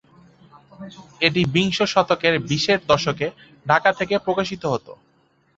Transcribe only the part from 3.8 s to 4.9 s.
থেকে প্রকাশিত হত।